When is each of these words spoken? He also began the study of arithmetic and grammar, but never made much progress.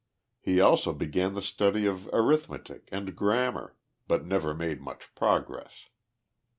He 0.39 0.59
also 0.59 0.93
began 0.93 1.35
the 1.35 1.43
study 1.43 1.85
of 1.85 2.09
arithmetic 2.11 2.89
and 2.91 3.15
grammar, 3.15 3.75
but 4.07 4.25
never 4.25 4.55
made 4.55 4.81
much 4.81 5.13
progress. 5.13 5.89